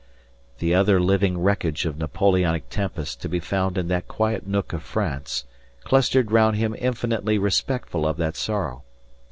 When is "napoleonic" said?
1.95-2.69